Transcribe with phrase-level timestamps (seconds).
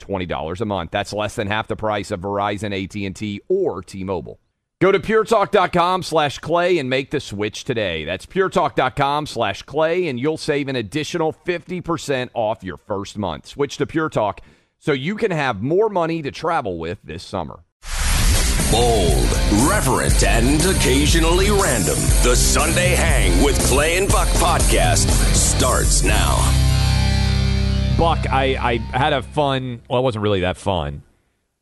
[0.00, 0.90] $20 a month.
[0.90, 4.40] That's less than half the price of Verizon, AT&T, or T-Mobile.
[4.80, 8.06] Go to puretalk.com slash clay and make the switch today.
[8.06, 13.46] That's puretalk.com slash clay, and you'll save an additional 50% off your first month.
[13.46, 14.40] Switch to Pure Talk
[14.78, 17.60] so you can have more money to travel with this summer.
[18.70, 19.28] Bold,
[19.68, 21.96] reverent, and occasionally random.
[22.22, 26.59] The Sunday Hang with Clay and Buck podcast starts now.
[28.00, 31.02] Buck, I, I had a fun, well, it wasn't really that fun,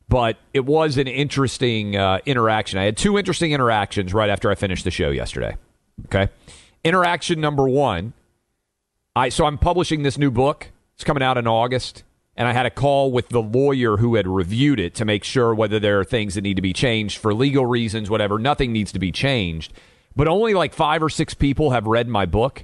[0.07, 2.79] but it was an interesting uh, interaction.
[2.79, 5.57] I had two interesting interactions right after I finished the show yesterday.
[6.05, 6.29] Okay.
[6.85, 8.13] Interaction number one
[9.17, 10.71] I so I'm publishing this new book.
[10.95, 12.03] It's coming out in August
[12.37, 15.53] and I had a call with the lawyer who had reviewed it to make sure
[15.53, 18.39] whether there are things that need to be changed for legal reasons, whatever.
[18.39, 19.73] Nothing needs to be changed.
[20.15, 22.63] But only like five or six people have read my book.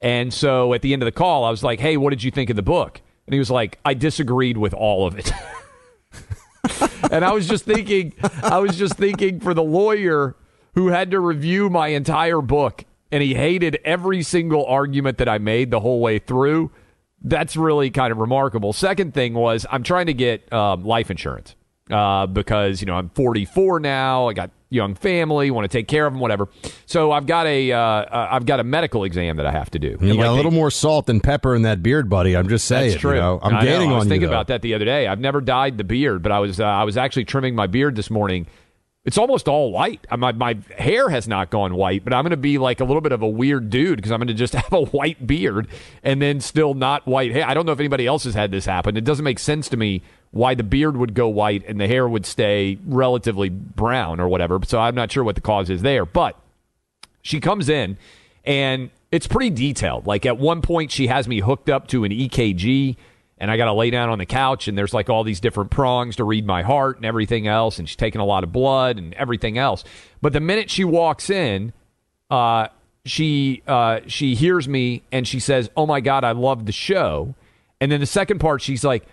[0.00, 2.32] And so at the end of the call, I was like, hey, what did you
[2.32, 3.00] think of the book?
[3.26, 5.32] And he was like, I disagreed with all of it.
[7.10, 10.36] and I was just thinking, I was just thinking for the lawyer
[10.74, 15.38] who had to review my entire book and he hated every single argument that I
[15.38, 16.70] made the whole way through
[17.24, 18.72] that's really kind of remarkable.
[18.72, 21.54] Second thing was I'm trying to get um, life insurance
[21.92, 24.28] uh, because you know I'm 44 now.
[24.28, 26.48] I got young family, want to take care of them, whatever.
[26.86, 29.98] So I've got a uh, I've got a medical exam that I have to do.
[30.00, 32.36] You got a little they, more salt and pepper in that beard, buddy.
[32.36, 32.90] I'm just saying.
[32.90, 33.14] That's true.
[33.14, 33.96] You know, I'm I gaining know.
[33.96, 35.06] I was thinking about that the other day.
[35.06, 37.96] I've never dyed the beard, but I was uh, I was actually trimming my beard
[37.96, 38.46] this morning
[39.04, 40.06] it's almost all white.
[40.16, 43.00] My my hair has not gone white, but I'm going to be like a little
[43.00, 45.68] bit of a weird dude because I'm going to just have a white beard
[46.02, 47.46] and then still not white hair.
[47.46, 48.96] I don't know if anybody else has had this happen.
[48.96, 52.08] It doesn't make sense to me why the beard would go white and the hair
[52.08, 54.58] would stay relatively brown or whatever.
[54.66, 56.04] So I'm not sure what the cause is there.
[56.04, 56.36] But
[57.20, 57.98] she comes in
[58.44, 60.06] and it's pretty detailed.
[60.06, 62.96] Like at one point, she has me hooked up to an EKG
[63.42, 65.72] and I got to lay down on the couch, and there's like all these different
[65.72, 68.98] prongs to read my heart and everything else, and she's taking a lot of blood
[68.98, 69.82] and everything else.
[70.20, 71.72] But the minute she walks in,
[72.30, 72.68] uh,
[73.04, 77.34] she uh, she hears me and she says, "Oh my God, I love the show."
[77.80, 79.04] And then the second part, she's like,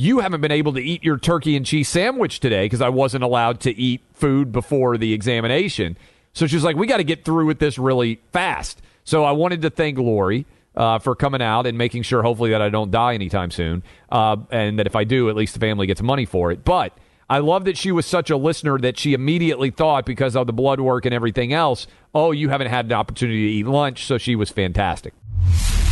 [0.00, 3.22] "You haven't been able to eat your turkey and cheese sandwich today because I wasn't
[3.22, 5.98] allowed to eat food before the examination."
[6.32, 9.60] So she's like, "We got to get through with this really fast." So I wanted
[9.60, 13.12] to thank Lori uh, for coming out and making sure, hopefully, that I don't die
[13.12, 16.50] anytime soon, uh, and that if I do, at least the family gets money for
[16.50, 16.64] it.
[16.64, 16.96] But
[17.28, 20.54] I love that she was such a listener that she immediately thought, because of the
[20.54, 24.16] blood work and everything else, oh, you haven't had an opportunity to eat lunch, so
[24.16, 25.12] she was fantastic.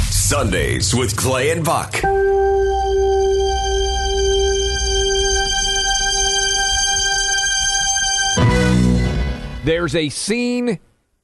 [0.08, 2.00] Sundays with Clay and Buck.
[9.68, 10.78] There's a scene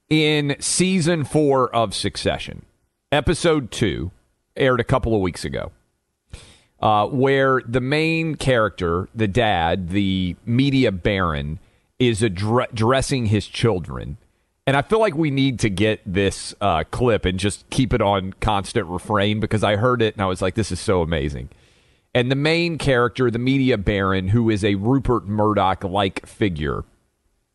[0.07, 2.63] in season four of Succession
[3.11, 4.11] episode two
[4.55, 5.71] aired a couple of weeks ago,
[6.79, 11.57] uh, where the main character, the dad, the media baron,
[11.97, 14.17] is addressing his children.
[14.67, 18.01] And I feel like we need to get this uh, clip and just keep it
[18.03, 21.49] on constant refrain because I heard it and I was like, this is so amazing.
[22.13, 26.83] And the main character, the media baron, who is a Rupert Murdoch like figure,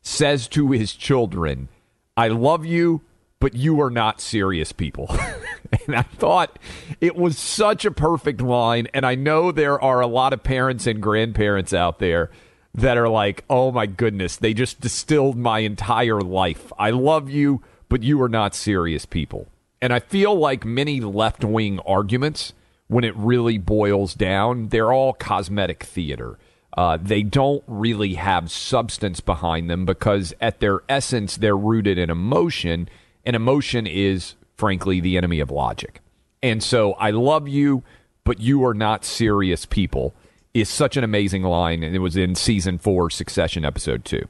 [0.03, 1.69] says to his children,
[2.17, 3.03] I love you
[3.41, 5.09] but you are not serious people.
[5.87, 6.59] and I thought
[7.01, 8.87] it was such a perfect line.
[8.93, 12.31] And I know there are a lot of parents and grandparents out there
[12.75, 16.71] that are like, oh my goodness, they just distilled my entire life.
[16.79, 19.49] I love you, but you are not serious people.
[19.83, 22.53] And I feel like many left wing arguments,
[22.87, 26.39] when it really boils down, they're all cosmetic theater.
[26.77, 32.11] Uh, they don't really have substance behind them because, at their essence, they're rooted in
[32.11, 32.89] emotion
[33.25, 36.01] and emotion is, frankly, the enemy of logic.
[36.43, 37.83] And so I love you,
[38.25, 40.15] but you are not serious people
[40.53, 41.83] is such an amazing line.
[41.83, 44.27] And it was in season four, Succession, episode two.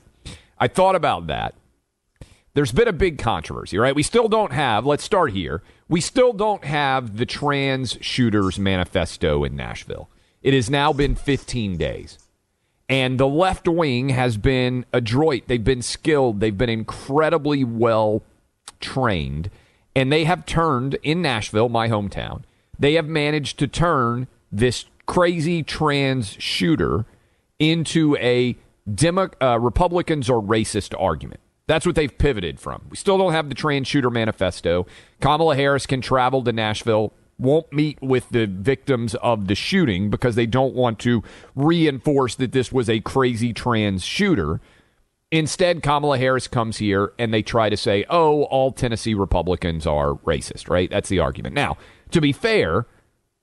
[0.59, 1.55] I thought about that.
[2.53, 3.95] There's been a big controversy, right?
[3.95, 5.63] We still don't have, let's start here.
[5.89, 10.11] We still don't have the trans shooters manifesto in Nashville.
[10.43, 12.19] It has now been 15 days.
[12.91, 15.45] And the left wing has been adroit.
[15.47, 16.41] They've been skilled.
[16.41, 18.23] They've been incredibly well
[18.81, 19.51] trained,
[19.95, 22.43] and they have turned in Nashville, my hometown,
[22.79, 27.05] they have managed to turn this crazy trans shooter
[27.59, 28.57] into a
[28.93, 31.41] Demo- uh, Republicans are racist argument.
[31.67, 32.83] That's what they've pivoted from.
[32.91, 34.87] We still don't have the trans shooter manifesto.
[35.21, 40.35] Kamala Harris can travel to Nashville, won't meet with the victims of the shooting because
[40.35, 41.23] they don't want to
[41.55, 44.61] reinforce that this was a crazy trans shooter.
[45.33, 50.15] Instead, Kamala Harris comes here and they try to say, oh, all Tennessee Republicans are
[50.27, 50.91] racist, right?
[50.91, 51.55] That's the argument.
[51.55, 51.77] Now,
[52.11, 52.87] to be fair,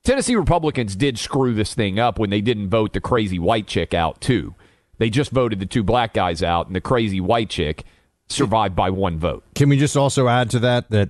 [0.04, 3.94] Tennessee Republicans did screw this thing up when they didn't vote the crazy white chick
[3.94, 4.56] out, too.
[4.98, 7.84] They just voted the two black guys out, and the crazy white chick
[8.30, 9.44] survived by one vote.
[9.56, 11.10] Can we just also add to that that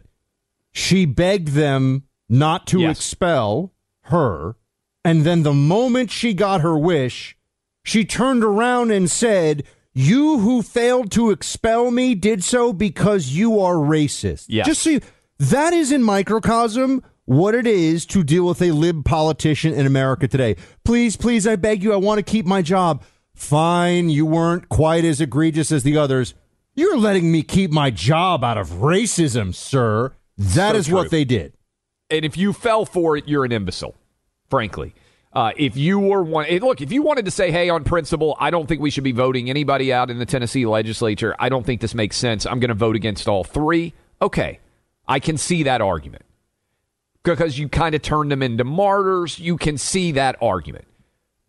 [0.72, 2.98] she begged them not to Yes.
[2.98, 3.72] expel
[4.04, 4.56] her,
[5.04, 7.38] and then the moment she got her wish,
[7.84, 9.64] she turned around and said,
[9.94, 14.66] "You who failed to expel me did so because you are racist." Yes.
[14.68, 15.02] Just so you,
[15.40, 20.28] that is in microcosm what it is to deal with a lib politician in America
[20.28, 20.56] today.
[20.86, 23.04] Please, please, I beg you, I want to keep my job.
[23.36, 26.34] Fine, you weren't quite as egregious as the others.
[26.74, 30.14] You're letting me keep my job out of racism, sir.
[30.38, 31.54] That So is what they did.
[32.10, 33.96] And if you fell for it, you're an imbecile.
[34.50, 34.94] Frankly,
[35.34, 38.36] uh, if you were one, eh, look, if you wanted to say, "Hey, on principle,
[38.40, 41.36] I don't think we should be voting anybody out in the Tennessee legislature.
[41.40, 42.46] I don't think this makes sense.
[42.46, 43.94] I'm going to vote against all three.
[44.22, 44.60] Okay,
[45.08, 46.24] I can see that argument
[47.24, 49.38] because you kind of turned them into martyrs.
[49.38, 50.86] You can see that argument.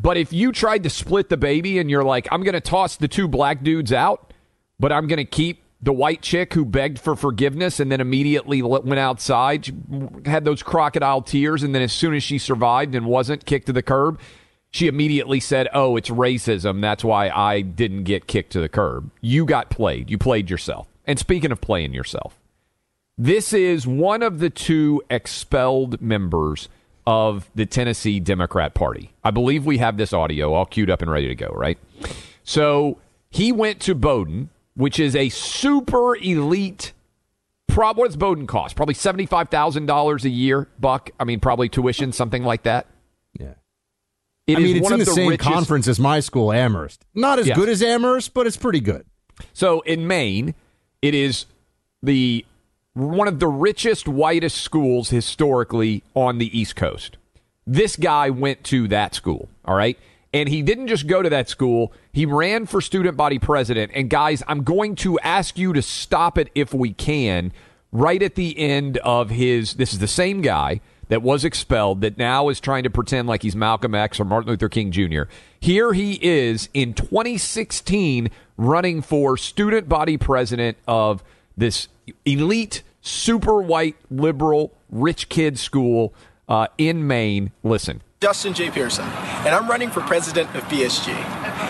[0.01, 2.97] But if you tried to split the baby and you're like, I'm going to toss
[2.97, 4.33] the two black dudes out,
[4.79, 8.63] but I'm going to keep the white chick who begged for forgiveness and then immediately
[8.63, 9.73] went outside, she
[10.25, 13.73] had those crocodile tears, and then as soon as she survived and wasn't kicked to
[13.73, 14.19] the curb,
[14.71, 16.81] she immediately said, Oh, it's racism.
[16.81, 19.11] That's why I didn't get kicked to the curb.
[19.21, 20.11] You got played.
[20.11, 20.89] You played yourself.
[21.07, 22.39] And speaking of playing yourself,
[23.17, 26.69] this is one of the two expelled members
[27.07, 29.13] of the Tennessee Democrat Party.
[29.25, 31.79] I believe we have this audio all queued up and ready to go, right?
[32.45, 32.99] So
[33.31, 36.93] he went to Bowdoin, which is a super elite.
[37.67, 38.77] Prob- what does Bowdoin cost?
[38.77, 41.11] Probably seventy-five thousand dollars a year, Buck.
[41.19, 42.87] I mean, probably tuition, something like that.
[43.39, 43.55] Yeah.
[44.47, 47.05] It I mean, it's one in of the, same richest- conference as my school, Amherst.
[47.15, 49.05] Not as good as Amherst, but it's pretty good.
[49.53, 50.55] So in Maine,
[51.03, 51.45] it is
[52.03, 52.47] the
[52.95, 57.17] one of the richest, whitest schools historically on the East Coast.
[57.67, 59.99] This guy went to that school, all right?
[60.39, 63.91] And he didn't just go to that school, he ran for student body president.
[63.93, 67.53] And guys, I'm going to ask you to stop it if we can.
[67.91, 72.19] Right at the end of his, this is the same guy that was expelled that
[72.19, 75.23] now is trying to pretend like he's Malcolm X or Martin Luther King Jr.
[75.59, 81.25] Here he is in 2016 running for student body president of
[81.57, 81.89] this
[82.25, 86.15] elite, super white, liberal, rich kid school
[86.49, 87.51] uh, in Maine.
[87.65, 88.03] Listen.
[88.21, 88.69] Justin J.
[88.69, 91.07] Pearson, and I'm running for president of BSG.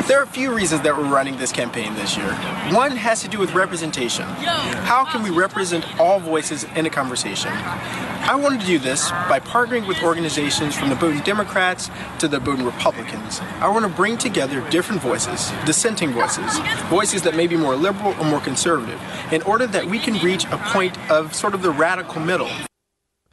[0.09, 2.33] There are a few reasons that we're running this campaign this year.
[2.73, 4.25] One has to do with representation.
[4.25, 7.53] How can we represent all voices in a conversation?
[7.53, 11.91] I wanted to do this by partnering with organizations from the Bowdoin Democrats
[12.21, 13.41] to the Bowdoin Republicans.
[13.61, 18.15] I want to bring together different voices, dissenting voices, voices that may be more liberal
[18.19, 18.99] or more conservative,
[19.33, 22.49] in order that we can reach a point of sort of the radical middle.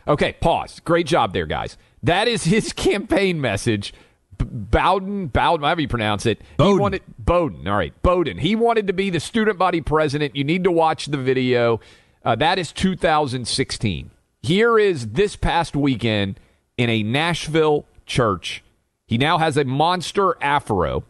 [0.08, 0.80] Okay, pause.
[0.82, 1.78] Great job there, guys.
[2.04, 3.94] That is his campaign message.
[4.38, 6.40] B- Bowden, Bowden, however you pronounce it.
[6.40, 6.80] He Bowden.
[6.80, 7.68] wanted Bowden.
[7.68, 8.38] All right, Bowden.
[8.38, 10.36] He wanted to be the student body president.
[10.36, 11.80] You need to watch the video.
[12.24, 14.12] Uh, that is 2016.
[14.42, 16.40] Here is this past weekend
[16.78, 18.64] in a Nashville church.
[19.08, 21.04] He now has a monster afro.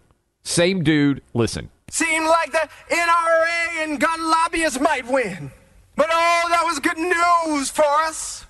[0.44, 1.22] Same dude.
[1.34, 1.70] Listen.
[1.90, 5.52] Seemed like the NRA and gun lobbyists might win.
[5.96, 8.46] But oh, that was good news for us.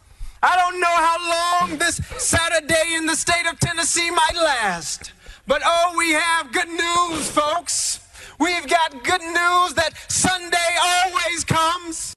[0.46, 5.12] I don't know how long this Saturday in the state of Tennessee might last.
[5.48, 8.00] But oh, we have good news, folks.
[8.40, 12.14] We've got good news that Sunday always comes.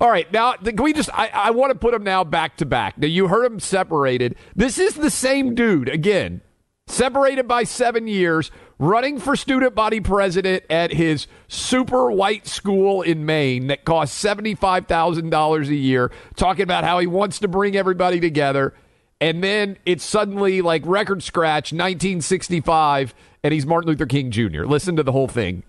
[0.00, 1.08] All right, now can we just?
[1.12, 2.98] I, I want to put them now back to back.
[2.98, 4.34] Now you heard them separated.
[4.56, 6.40] This is the same dude again,
[6.88, 13.24] separated by seven years, running for student body president at his super white school in
[13.24, 16.10] Maine that costs seventy five thousand dollars a year.
[16.36, 18.74] Talking about how he wants to bring everybody together,
[19.20, 24.30] and then it's suddenly like record scratch, nineteen sixty five, and he's Martin Luther King
[24.30, 24.64] Jr.
[24.64, 25.62] Listen to the whole thing.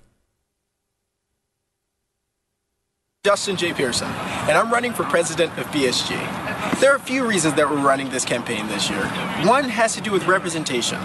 [3.26, 3.74] Justin J.
[3.74, 6.47] Pearson, and I'm running for president of BSG.
[6.80, 9.04] There are a few reasons that we're running this campaign this year.
[9.48, 11.00] One has to do with representation.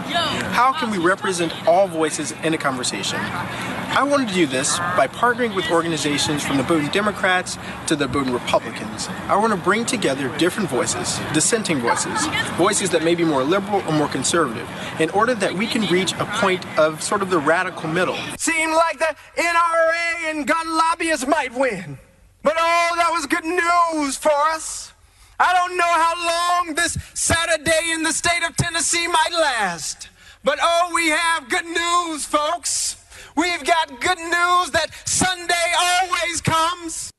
[0.52, 3.19] How can we represent all voices in a conversation?
[3.19, 8.07] I wanted to do this by partnering with organizations from the Bowdoin Democrats to the
[8.07, 9.09] Bowdoin Republicans.
[9.29, 12.26] I want to bring together different voices, dissenting voices,
[12.59, 14.69] voices that may be more liberal or more conservative,
[15.00, 18.17] in order that we can reach a point of sort of the radical middle.
[18.37, 21.99] Seemed like the NRA and gun lobbyists might win.
[22.43, 24.91] But oh, that was good news for us.
[25.38, 30.08] I don't know how long this Saturday in the state of Tennessee might last.
[30.44, 32.96] But oh, we have good news, folks.
[33.36, 37.10] We've got good news that Sunday always comes.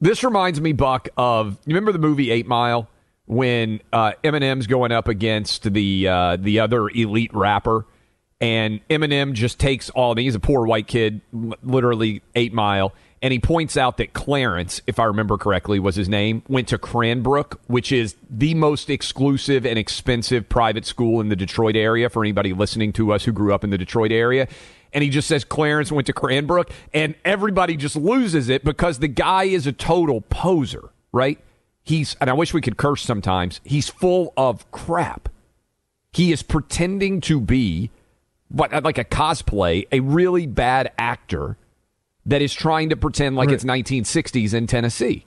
[0.00, 2.88] This reminds me, Buck, of you remember the movie Eight Mile
[3.24, 7.86] when uh, Eminem's going up against the uh, the other elite rapper,
[8.40, 10.14] and Eminem just takes all.
[10.14, 12.92] He's a poor white kid, literally Eight Mile
[13.22, 16.78] and he points out that Clarence, if I remember correctly, was his name, went to
[16.78, 22.22] Cranbrook, which is the most exclusive and expensive private school in the Detroit area for
[22.22, 24.48] anybody listening to us who grew up in the Detroit area.
[24.92, 29.08] And he just says Clarence went to Cranbrook, and everybody just loses it because the
[29.08, 31.38] guy is a total poser, right?
[31.82, 35.28] He's, and I wish we could curse sometimes, he's full of crap.
[36.12, 37.90] He is pretending to be,
[38.48, 41.56] what, like a cosplay, a really bad actor
[42.26, 43.54] that is trying to pretend like right.
[43.54, 45.24] it's 1960s in Tennessee.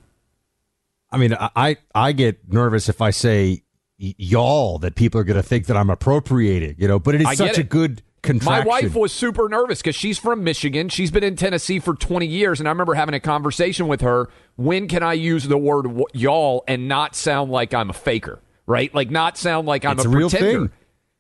[1.12, 3.64] I mean, I I get nervous if I say
[3.98, 7.00] y'all that people are going to think that I'm appropriating, you know.
[7.00, 7.58] But it is such it.
[7.58, 8.64] a good contraction.
[8.64, 10.90] My wife was super nervous because she's from Michigan.
[10.90, 14.30] She's been in Tennessee for 20 years, and I remember having a conversation with her.
[14.56, 18.40] When can I use the word y'all and not sound like I'm a faker?
[18.68, 20.68] Right, like not sound like I'm it's a, a real pretender.
[20.68, 20.72] Thing.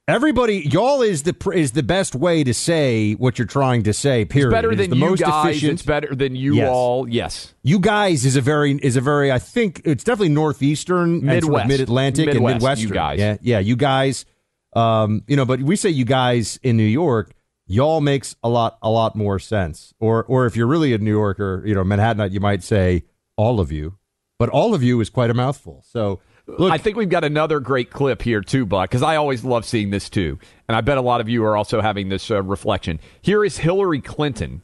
[0.09, 4.25] Everybody, y'all is the is the best way to say what you're trying to say.
[4.25, 4.47] Period.
[4.47, 5.45] It's better than the you most guys.
[5.45, 5.73] Efficient.
[5.73, 6.67] It's better than you yes.
[6.67, 7.07] all.
[7.07, 9.31] Yes, you guys is a very is a very.
[9.31, 12.87] I think it's definitely northeastern, Midwest, mid Atlantic, and Midwestern.
[12.87, 14.25] You guys, yeah, yeah, you guys.
[14.73, 17.31] Um, you know, but we say you guys in New York.
[17.67, 19.93] Y'all makes a lot a lot more sense.
[19.99, 23.03] Or or if you're really a New Yorker, you know, Manhattanite, you might say
[23.37, 23.99] all of you.
[24.39, 25.83] But all of you is quite a mouthful.
[25.85, 26.19] So
[26.57, 29.65] Look, I think we've got another great clip here too, Buck, because I always love
[29.65, 32.41] seeing this too, and I bet a lot of you are also having this uh,
[32.41, 32.99] reflection.
[33.21, 34.61] Here is Hillary Clinton,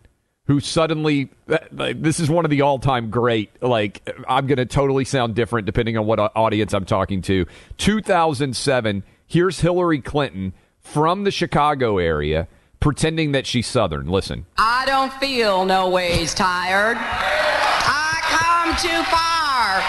[0.47, 1.57] who suddenly uh,
[1.95, 3.51] this is one of the all-time great.
[3.61, 7.45] Like I'm going to totally sound different depending on what audience I'm talking to.
[7.77, 9.03] 2007.
[9.27, 12.47] Here's Hillary Clinton from the Chicago area
[12.79, 14.07] pretending that she's Southern.
[14.07, 14.45] Listen.
[14.57, 16.97] I don't feel no ways tired.
[16.99, 19.81] I come too far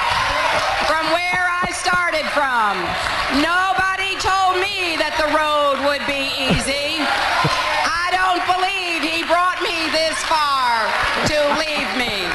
[0.88, 2.76] from where I started from.
[3.42, 7.00] Nobody told me that the road would be easy.
[7.00, 10.87] I don't believe he brought me this far
[11.30, 12.26] to leave me.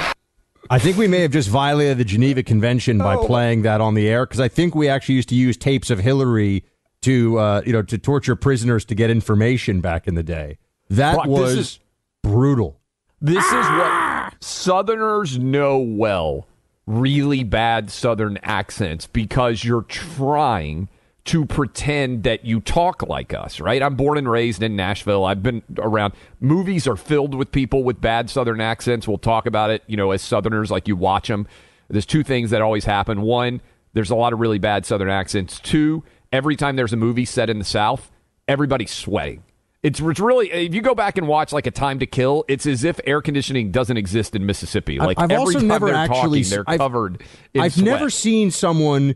[0.69, 3.25] I think we may have just violated the Geneva Convention by oh.
[3.25, 6.00] playing that on the air because I think we actually used to use tapes of
[6.00, 6.63] Hillary
[7.01, 10.57] to uh, you know to torture prisoners to get information back in the day.
[10.89, 11.79] That Brock, was is,
[12.23, 12.79] brutal.
[13.19, 16.47] This is what Southerners know well
[16.85, 20.89] really bad Southern accents because you're trying
[21.23, 23.81] to pretend that you talk like us, right?
[23.83, 25.23] I'm born and raised in Nashville.
[25.23, 26.13] I've been around.
[26.39, 29.07] Movies are filled with people with bad Southern accents.
[29.07, 31.47] We'll talk about it, you know, as Southerners, like you watch them.
[31.89, 33.21] There's two things that always happen.
[33.21, 33.61] One,
[33.93, 35.59] there's a lot of really bad Southern accents.
[35.59, 38.09] Two, every time there's a movie set in the South,
[38.47, 39.43] everybody's sweating.
[39.83, 42.65] It's, it's really if you go back and watch like a Time to Kill, it's
[42.67, 45.00] as if air conditioning doesn't exist in Mississippi.
[45.00, 47.23] Like I've every time never they're actually talking, they're I've, covered.
[47.57, 47.85] I've sweat.
[47.85, 49.15] never seen someone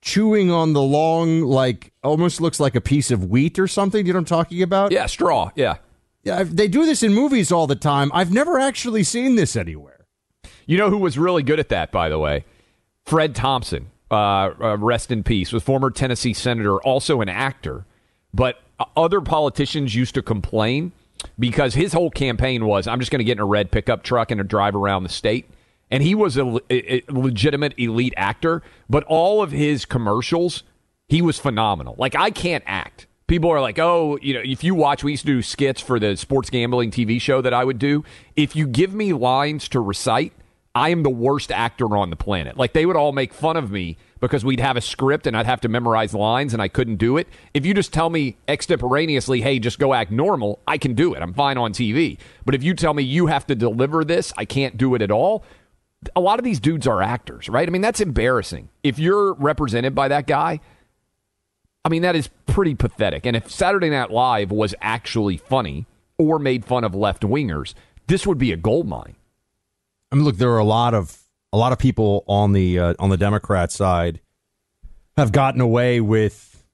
[0.00, 4.06] chewing on the long, like almost looks like a piece of wheat or something.
[4.06, 4.90] You know what I'm talking about?
[4.90, 5.50] Yeah, straw.
[5.54, 5.76] Yeah,
[6.22, 6.44] yeah.
[6.44, 8.10] They do this in movies all the time.
[8.14, 10.06] I've never actually seen this anywhere.
[10.64, 12.46] You know who was really good at that, by the way?
[13.04, 13.90] Fred Thompson.
[14.10, 15.52] Uh, uh, rest in peace.
[15.52, 17.86] Was former Tennessee senator, also an actor,
[18.34, 18.58] but
[18.96, 20.92] other politicians used to complain
[21.38, 24.30] because his whole campaign was I'm just going to get in a red pickup truck
[24.30, 25.50] and drive around the state
[25.90, 28.62] and he was a, a, legitimate elite actor.
[28.88, 30.62] But all of his commercials,
[31.08, 31.94] he was phenomenal.
[31.98, 33.06] Like I can't act.
[33.26, 36.00] People are like, oh, you know, if you watch, we used to do skits for
[36.00, 38.04] the sports gambling TV show that I would do.
[38.34, 40.32] If you give me lines to recite,
[40.74, 42.56] I am the worst actor on the planet.
[42.56, 45.46] Like they would all make fun of me because we'd have a script and I'd
[45.46, 47.26] have to memorize lines and I couldn't do it.
[47.54, 51.22] If you just tell me extemporaneously, hey, just go act normal, I can do it.
[51.22, 52.18] I'm fine on TV.
[52.44, 55.10] But if you tell me you have to deliver this, I can't do it at
[55.10, 55.42] all.
[56.14, 57.68] A lot of these dudes are actors, right?
[57.68, 58.68] I mean, that's embarrassing.
[58.82, 60.60] If you're represented by that guy,
[61.84, 63.26] I mean, that is pretty pathetic.
[63.26, 65.86] And if Saturday Night Live was actually funny
[66.18, 67.74] or made fun of left wingers,
[68.06, 69.16] this would be a gold mine.
[70.12, 71.18] I mean, look, there are a lot of
[71.52, 74.20] a lot of people on the uh, on the Democrat side
[75.16, 76.64] have gotten away with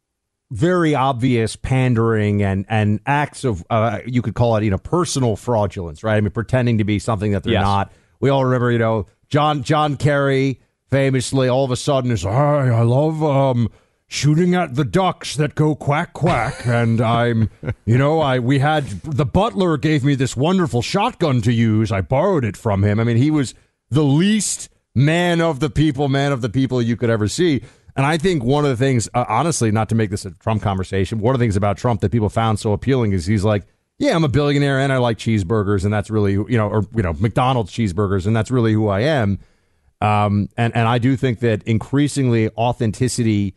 [0.50, 5.36] very obvious pandering and and acts of uh, you could call it you know personal
[5.36, 6.16] fraudulence, right?
[6.16, 7.62] I mean, pretending to be something that they're yes.
[7.62, 7.92] not.
[8.20, 12.68] We all remember, you know, John John Kerry famously all of a sudden is, "Hi,
[12.68, 13.70] I love um."
[14.08, 17.50] shooting at the ducks that go quack quack and i'm
[17.84, 22.00] you know i we had the butler gave me this wonderful shotgun to use i
[22.00, 23.52] borrowed it from him i mean he was
[23.90, 27.62] the least man of the people, man of the people you could ever see.
[27.96, 30.62] And I think one of the things, uh, honestly, not to make this a Trump
[30.62, 33.64] conversation, one of the things about Trump that people found so appealing is he's like,
[33.98, 37.02] yeah, I'm a billionaire and I like cheeseburgers, and that's really, you know, or you
[37.02, 39.38] know, McDonald's cheeseburgers, and that's really who I am.
[40.02, 43.54] Um, and and I do think that increasingly authenticity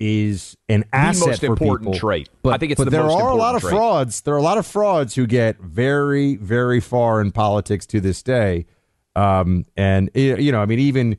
[0.00, 2.00] is an asset the most for important people.
[2.00, 2.28] trait.
[2.42, 3.70] But, I think it's but the there are a lot of trait.
[3.70, 4.20] frauds.
[4.22, 8.22] There are a lot of frauds who get very, very far in politics to this
[8.22, 8.66] day.
[9.16, 11.16] Um, and you know, I mean, even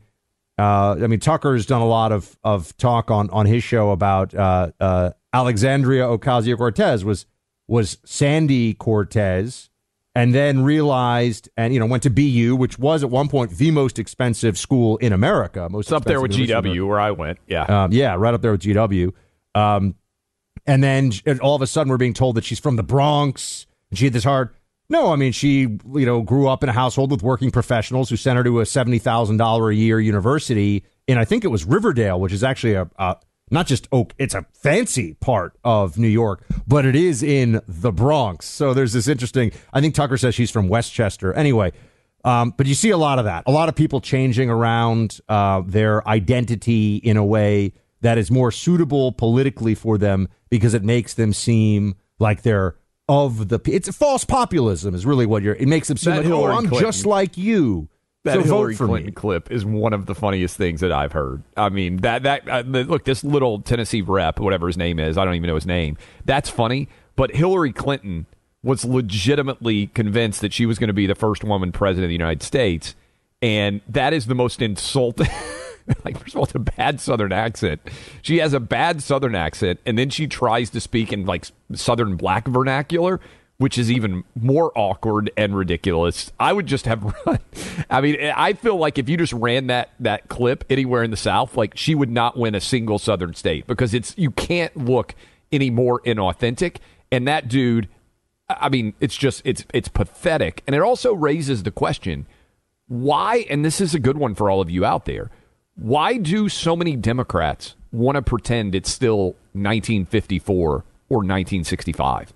[0.57, 4.33] uh, I mean, Tucker's done a lot of of talk on on his show about
[4.33, 7.25] uh, uh, Alexandria Ocasio Cortez was
[7.67, 9.69] was Sandy Cortez,
[10.15, 13.71] and then realized and you know went to BU, which was at one point the
[13.71, 15.67] most expensive school in America.
[15.69, 17.39] Most it's up there with GW, where I went.
[17.47, 19.11] Yeah, um, yeah, right up there with GW.
[19.55, 19.95] Um,
[20.67, 21.11] and then
[21.41, 23.65] all of a sudden, we're being told that she's from the Bronx.
[23.89, 24.49] And she had this hard
[24.89, 28.15] no, I mean she, you know, grew up in a household with working professionals who
[28.15, 31.65] sent her to a seventy thousand dollar a year university in I think it was
[31.65, 33.17] Riverdale, which is actually a, a
[33.49, 37.91] not just Oak, it's a fancy part of New York, but it is in the
[37.91, 38.45] Bronx.
[38.45, 39.51] So there's this interesting.
[39.73, 41.33] I think Tucker says she's from Westchester.
[41.33, 41.71] Anyway,
[42.25, 43.43] um, but you see a lot of that.
[43.45, 48.51] A lot of people changing around uh, their identity in a way that is more
[48.51, 52.75] suitable politically for them because it makes them seem like they're
[53.09, 56.33] of the it's false populism is really what you're it makes them seem that like
[56.33, 57.87] oh I'm Clinton, just like you.
[58.23, 59.11] That so Hillary vote for Clinton me.
[59.13, 61.43] clip is one of the funniest things that I've heard.
[61.55, 65.23] I mean that that uh, look this little Tennessee rep whatever his name is I
[65.23, 65.97] don't even know his name.
[66.25, 68.25] That's funny, but Hillary Clinton
[68.63, 72.15] was legitimately convinced that she was going to be the first woman president of the
[72.15, 72.95] United States,
[73.41, 75.27] and that is the most insulting.
[76.05, 77.81] like first of all, it's a bad Southern accent.
[78.21, 82.15] She has a bad Southern accent, and then she tries to speak in like Southern
[82.15, 83.19] black vernacular,
[83.57, 86.31] which is even more awkward and ridiculous.
[86.39, 87.39] I would just have run.
[87.89, 91.17] I mean, I feel like if you just ran that that clip anywhere in the
[91.17, 95.15] South, like she would not win a single Southern state because it's you can't look
[95.51, 96.77] any more inauthentic.
[97.11, 97.87] And that dude,
[98.49, 102.27] I mean, it's just it's it's pathetic, and it also raises the question
[102.89, 103.45] why.
[103.49, 105.31] And this is a good one for all of you out there
[105.77, 110.83] why do so many Democrats want to pretend it's still 1954 or
[111.17, 112.33] 1965?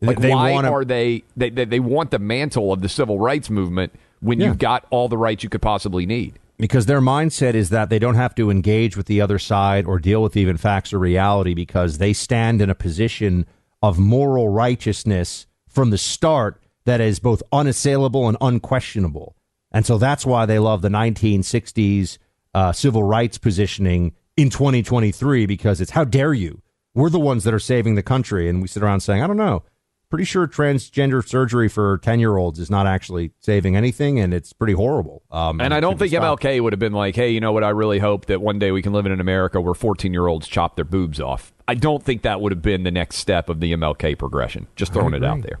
[0.00, 0.70] Like, they why wanna...
[0.70, 4.46] are they, they, they, they want the mantle of the civil rights movement when yeah.
[4.46, 6.38] you've got all the rights you could possibly need?
[6.56, 9.98] Because their mindset is that they don't have to engage with the other side or
[9.98, 13.46] deal with even facts or reality because they stand in a position
[13.82, 19.36] of moral righteousness from the start that is both unassailable and unquestionable.
[19.70, 22.18] And so that's why they love the 1960s
[22.58, 26.60] uh, civil rights positioning in 2023 because it's how dare you?
[26.92, 28.48] We're the ones that are saving the country.
[28.48, 29.62] And we sit around saying, I don't know.
[30.10, 34.52] Pretty sure transgender surgery for 10 year olds is not actually saving anything, and it's
[34.54, 35.22] pretty horrible.
[35.30, 37.62] Um, and I don't think MLK would have been like, hey, you know what?
[37.62, 40.26] I really hope that one day we can live in an America where 14 year
[40.26, 41.52] olds chop their boobs off.
[41.68, 44.66] I don't think that would have been the next step of the MLK progression.
[44.74, 45.60] Just throwing it out there.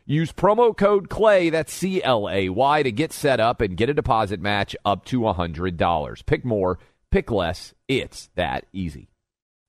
[0.11, 3.89] Use promo code CLAY, that's C L A Y, to get set up and get
[3.89, 6.25] a deposit match up to $100.
[6.25, 6.79] Pick more,
[7.11, 7.73] pick less.
[7.87, 9.07] It's that easy.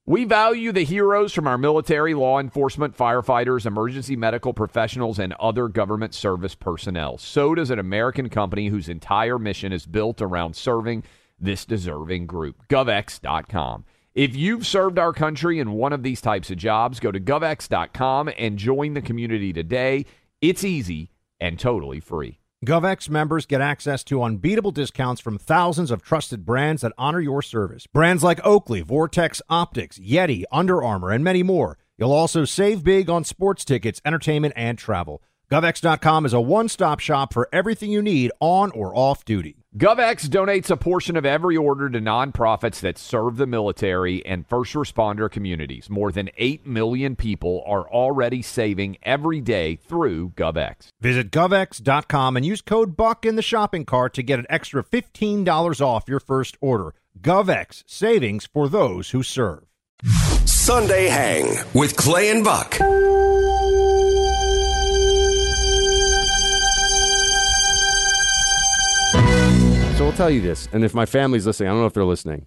[0.04, 5.68] We value the heroes from our military, law enforcement, firefighters, emergency medical professionals, and other
[5.68, 7.18] government service personnel.
[7.18, 11.04] So does an American company whose entire mission is built around serving
[11.38, 12.66] this deserving group.
[12.68, 13.84] GovX.com.
[14.14, 18.28] If you've served our country in one of these types of jobs, go to GovX.com
[18.36, 20.04] and join the community today.
[20.42, 22.40] It's easy and totally free.
[22.66, 27.42] GovX members get access to unbeatable discounts from thousands of trusted brands that honor your
[27.42, 27.86] service.
[27.86, 31.78] Brands like Oakley, Vortex Optics, Yeti, Under Armour, and many more.
[31.96, 35.22] You'll also save big on sports tickets, entertainment, and travel.
[35.52, 39.58] GovX.com is a one stop shop for everything you need on or off duty.
[39.76, 44.72] GovX donates a portion of every order to nonprofits that serve the military and first
[44.72, 45.90] responder communities.
[45.90, 50.88] More than 8 million people are already saving every day through GovX.
[51.02, 55.82] Visit GovX.com and use code BUCK in the shopping cart to get an extra $15
[55.82, 56.94] off your first order.
[57.20, 59.64] GovX, savings for those who serve.
[60.46, 62.78] Sunday Hang with Clay and Buck.
[70.12, 72.04] So I'll tell you this, and if my family's listening, I don't know if they're
[72.04, 72.44] listening.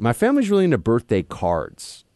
[0.00, 2.06] My family's really into birthday cards,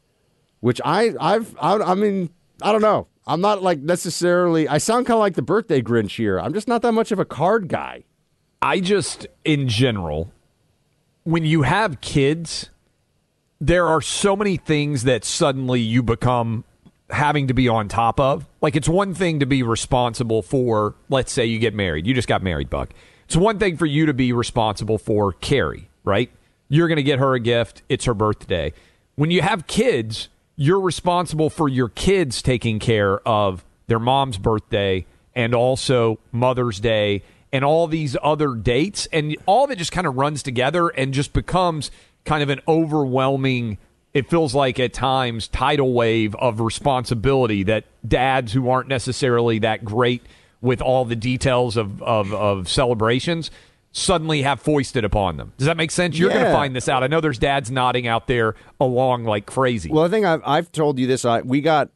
[0.61, 2.30] which I, I've, I, I mean,
[2.62, 3.08] I don't know.
[3.26, 4.66] I'm not like necessarily.
[4.66, 6.40] I sound kind of like the birthday Grinch here.
[6.40, 8.04] I'm just not that much of a card guy.
[8.62, 10.32] I just, in general,
[11.24, 12.70] when you have kids,
[13.61, 16.64] there are so many things that suddenly you become
[17.11, 18.46] having to be on top of.
[18.62, 22.06] Like, it's one thing to be responsible for, let's say you get married.
[22.06, 22.94] You just got married, Buck.
[23.29, 26.31] It's one thing for you to be responsible for Carrie, right?
[26.71, 27.83] You're going to get her a gift.
[27.87, 28.73] It's her birthday.
[29.17, 35.05] When you have kids, you're responsible for your kids taking care of their mom's birthday
[35.35, 39.07] and also Mother's Day and all these other dates.
[39.12, 41.91] And all of it just kind of runs together and just becomes
[42.25, 43.77] kind of an overwhelming,
[44.14, 49.85] it feels like at times, tidal wave of responsibility that dads who aren't necessarily that
[49.85, 50.23] great
[50.61, 53.51] with all the details of, of, of celebrations
[53.92, 55.53] suddenly have foisted upon them.
[55.57, 56.18] Does that make sense?
[56.18, 57.03] You're going to find this out.
[57.03, 59.90] I know there's dads nodding out there along like crazy.
[59.90, 61.25] Well, I think I've, I've told you this.
[61.25, 61.90] I, we got,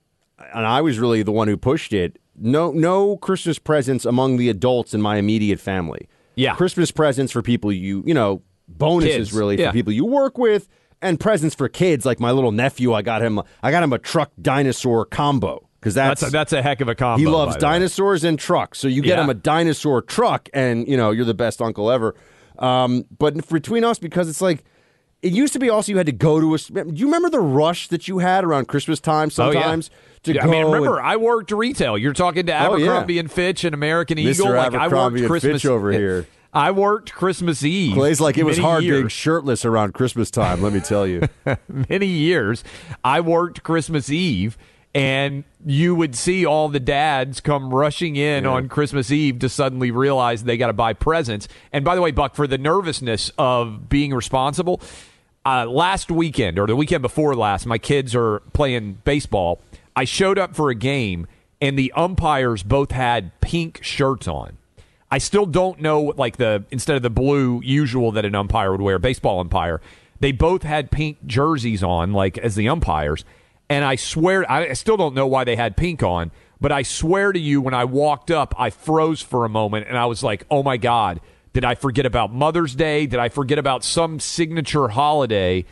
[0.54, 2.18] and I was really the one who pushed it.
[2.34, 6.08] No, no Christmas presents among the adults in my immediate family.
[6.34, 6.54] Yeah.
[6.54, 9.68] Christmas presents for people you, you know, bonuses Kids, really yeah.
[9.68, 10.68] for people you work with,
[11.02, 12.06] and presents for kids.
[12.06, 15.94] Like my little nephew, I got him, I got him a truck dinosaur combo because
[15.94, 17.18] that's that's, a, that's a heck of a combo.
[17.18, 17.72] he loves the way.
[17.72, 18.78] dinosaurs and trucks.
[18.78, 19.24] So you get Yeah.
[19.24, 22.14] him a dinosaur truck, and you know you're the best uncle ever.
[22.58, 24.64] Um, but between us, because it's like
[25.22, 26.58] it used to be, also you had to go to a.
[26.58, 29.30] Do you remember the rush that you had around Christmas time?
[29.38, 29.60] Oh, yeah.
[29.60, 29.90] Sometimes
[30.24, 30.48] to Yeah, go.
[30.48, 31.98] I mean, remember, and- I worked retail.
[31.98, 32.74] You're talking to Oh.
[32.74, 34.52] Abercrombie and Fitch and American Eagle.
[34.52, 36.26] Like I worked Christmas Fitch over here.
[36.54, 37.94] I worked Christmas Eve.
[37.94, 40.60] Clay's like it was hard being shirtless around Christmas time.
[40.60, 41.22] Let me tell you.
[41.88, 42.62] many years.
[43.02, 44.58] I worked Christmas Eve,
[44.94, 49.90] and you would see all the dads come rushing in on Christmas Eve to suddenly
[49.90, 51.48] realize they got to buy presents.
[51.72, 54.82] And by the way, Buck, for the nervousness of being responsible,
[55.46, 59.60] uh, last weekend or the weekend before last, my kids are playing baseball.
[59.96, 61.26] I showed up for a game,
[61.60, 64.58] and the umpires both had pink shirts on.
[65.10, 68.80] I still don't know, like the instead of the blue usual that an umpire would
[68.80, 69.80] wear, baseball umpire,
[70.20, 73.24] they both had pink jerseys on, like as the umpires.
[73.72, 76.30] And I swear, I still don't know why they had pink on,
[76.60, 79.96] but I swear to you, when I walked up, I froze for a moment and
[79.96, 81.22] I was like, oh my God,
[81.54, 83.06] did I forget about Mother's Day?
[83.06, 85.64] Did I forget about some signature holiday?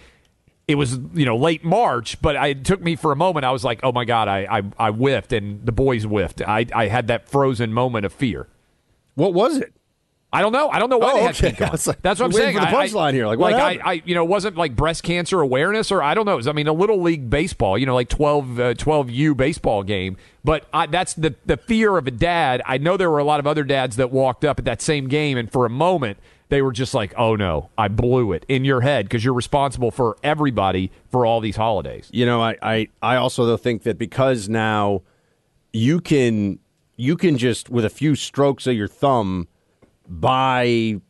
[0.67, 3.45] It was, you know, late March, but I, it took me for a moment.
[3.45, 6.41] I was like, oh my God, I, I, I whiffed and the boys whiffed.
[6.41, 8.49] I, I had that frozen moment of fear.
[9.15, 9.75] What was it?
[10.33, 10.69] I don't know.
[10.71, 11.49] I don't know why Oh, they had okay.
[11.57, 11.79] pink on.
[11.87, 12.55] Like, That's what I'm saying.
[12.57, 13.27] for the I- punchline here.
[13.27, 13.91] Like, what like I?
[13.95, 16.37] I, you know, wasn't like breast cancer awareness or I don't know.
[16.37, 20.17] Was, I mean, a little league baseball, you know, like 12, uh, 12U baseball game.
[20.45, 22.63] But I, that's the the fear of a dad.
[22.65, 25.09] I know there were a lot of other dads that walked up at that same
[25.09, 28.65] game, and for a moment they were just like, "Oh no, I blew it" in
[28.65, 32.09] your head because you're responsible for everybody for all these holidays.
[32.13, 35.03] You know, I, I, I also though think that because now
[35.73, 36.59] you can
[36.97, 39.47] you can just with a few strokes of your thumb
[40.11, 41.01] buy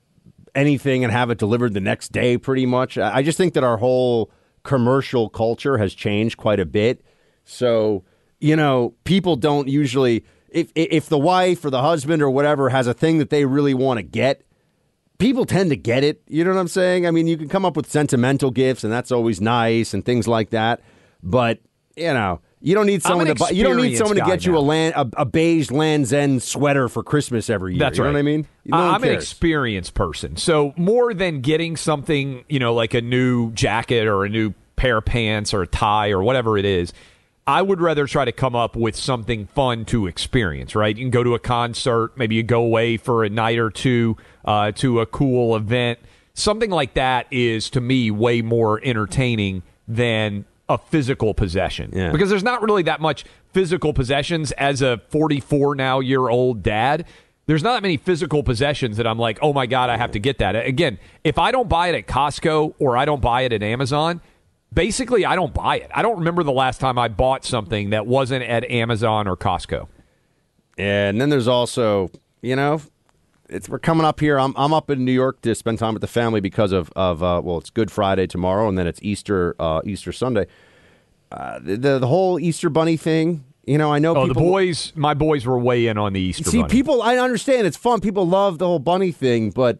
[0.55, 2.99] anything and have it delivered the next day pretty much.
[2.99, 4.31] I just think that our whole
[4.63, 7.03] commercial culture has changed quite a bit.
[7.45, 8.05] So,
[8.41, 12.87] you know, people don't usually if if the wife or the husband or whatever has
[12.87, 14.43] a thing that they really want to get,
[15.19, 16.23] people tend to get it.
[16.27, 17.07] You know what I'm saying?
[17.07, 20.27] I mean, you can come up with sentimental gifts, and that's always nice and things
[20.29, 20.81] like that.
[21.23, 21.61] But
[21.97, 24.57] you know, you don't need someone to buy, you don't need someone to get you
[24.57, 27.81] a land a, a beige Land's End sweater for Christmas every year.
[27.81, 28.11] That's you right.
[28.11, 28.46] know what I mean?
[28.66, 30.37] No one I'm an experienced person.
[30.37, 34.99] So more than getting something, you know, like a new jacket or a new pair
[34.99, 36.92] of pants or a tie or whatever it is,
[37.46, 40.96] I would rather try to come up with something fun to experience, right?
[40.96, 44.16] You can go to a concert, maybe you go away for a night or two
[44.44, 45.99] uh, to a cool event.
[46.35, 51.92] Something like that is, to me, way more entertaining than a physical possession.
[51.94, 52.12] Yeah.
[52.12, 57.06] Because there's not really that much physical possessions as a 44 now year old dad.
[57.46, 60.20] There's not that many physical possessions that I'm like, oh my God, I have to
[60.20, 60.54] get that.
[60.54, 64.20] Again, if I don't buy it at Costco or I don't buy it at Amazon,
[64.72, 65.90] basically I don't buy it.
[65.92, 69.88] I don't remember the last time I bought something that wasn't at Amazon or Costco.
[70.78, 72.80] And then there's also, you know,
[73.51, 74.39] it's we're coming up here.
[74.39, 77.23] I'm I'm up in New York to spend time with the family because of of
[77.23, 80.47] uh, well, it's Good Friday tomorrow, and then it's Easter uh, Easter Sunday.
[81.33, 83.45] Uh, the the whole Easter Bunny thing.
[83.67, 86.45] You know, I know Oh, the boys, my boys were way in on the Easter
[86.45, 86.71] See, Bunny.
[86.73, 87.03] people.
[87.03, 88.01] I understand it's fun.
[88.01, 89.79] People love the whole bunny thing, but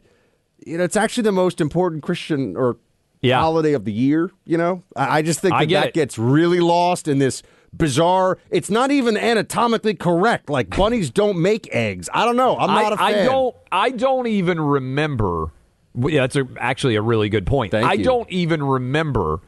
[0.65, 2.77] you know, it's actually the most important Christian or
[3.23, 3.41] Yeah.
[3.41, 4.31] holiday of the year.
[4.45, 8.39] You know, I, I just think that, get that gets really lost in this bizarre.
[8.51, 10.51] It's not even anatomically correct.
[10.51, 12.09] Like bunnies don't make eggs.
[12.13, 12.57] I don't know.
[12.57, 13.07] I'm not a fan.
[13.07, 13.57] I don't.
[13.71, 15.53] I don't even remember.
[15.95, 17.73] Yeah, that's a, actually a really good point.
[17.73, 18.05] Thank I you.
[18.05, 19.41] don't even remember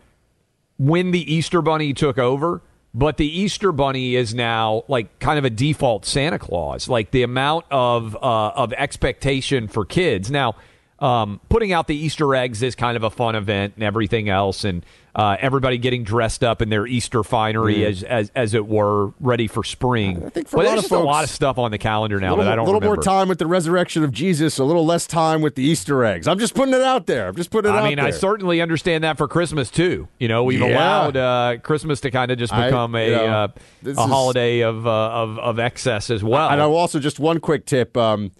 [0.78, 2.62] when the Easter Bunny took over.
[2.94, 6.90] But the Easter Bunny is now like kind of a default Santa Claus.
[6.90, 10.56] Like the amount of uh, of expectation for kids now.
[11.02, 14.62] Um, putting out the Easter eggs is kind of a fun event and everything else,
[14.62, 14.86] and
[15.16, 19.48] uh, everybody getting dressed up in their Easter finery as, as as it were, ready
[19.48, 20.24] for spring.
[20.24, 22.20] I think for a lot there's of just a lot of stuff on the calendar
[22.20, 24.64] now little, that I don't A little more time with the resurrection of Jesus, a
[24.64, 26.28] little less time with the Easter eggs.
[26.28, 27.26] I'm just putting it out there.
[27.26, 28.06] I'm just putting it out I mean, there.
[28.06, 30.06] I certainly understand that for Christmas too.
[30.20, 30.66] You know, we've Yeah.
[30.72, 33.48] allowed uh, Christmas to kind of just become a you know, uh,
[33.86, 36.48] a is- holiday of, uh, of of excess as well.
[36.48, 37.96] And I'll also just one quick tip.
[37.96, 38.30] Um,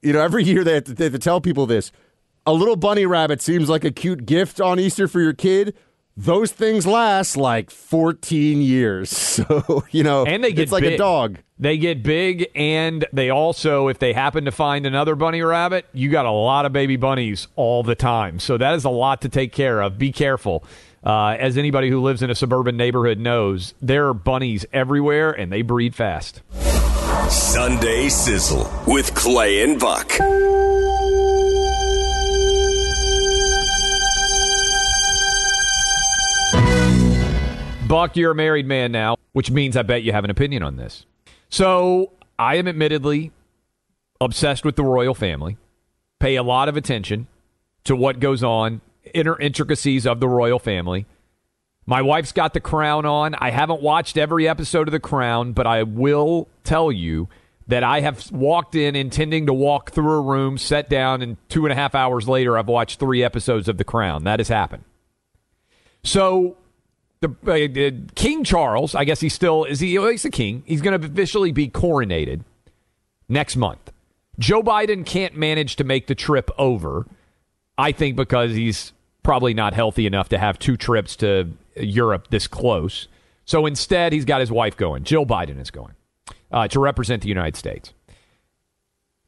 [0.00, 1.92] you know, every year they have, to, they have to tell people this.
[2.48, 5.74] A little bunny rabbit seems like a cute gift on Easter for your kid.
[6.16, 9.10] Those things last like 14 years.
[9.36, 11.40] So, you know, and they get it's like a dog.
[11.58, 16.08] They get big, and they also, if they happen to find another bunny rabbit, you
[16.08, 18.38] got a lot of baby bunnies all the time.
[18.38, 19.98] So that is a lot to take care of.
[19.98, 20.64] Be careful.
[21.04, 25.52] Uh, as anybody who lives in a suburban neighborhood knows, there are bunnies everywhere, and
[25.52, 26.40] they breed fast.
[27.28, 30.10] Sunday Sizzle with Clay and Buck.
[37.86, 40.76] Buck, you're a married man now, which means I bet you have an opinion on
[40.76, 41.06] this.
[41.48, 43.30] So I am admittedly
[44.20, 45.56] obsessed with the royal family,
[46.18, 47.28] pay a lot of attention
[47.84, 48.80] to what goes on,
[49.14, 51.06] inner intricacies of the royal family.
[51.86, 53.36] My wife's got the crown on.
[53.36, 57.28] I haven't watched every episode of The Crown, but I will tell you
[57.68, 61.64] that I have walked in intending to walk through a room, sat down, and two
[61.64, 64.24] and a half hours later, I've watched three episodes of The Crown.
[64.24, 64.82] That has happened.
[66.02, 66.56] So
[67.20, 70.62] the uh, King Charles, I guess he still is he he's the king.
[70.66, 72.40] He's going to officially be coronated
[73.28, 73.92] next month.
[74.38, 77.06] Joe Biden can't manage to make the trip over.
[77.78, 82.46] I think because he's probably not healthy enough to have two trips to Europe this
[82.46, 83.08] close.
[83.44, 85.04] So instead, he's got his wife going.
[85.04, 85.94] Jill Biden is going
[86.50, 87.92] uh, to represent the United States.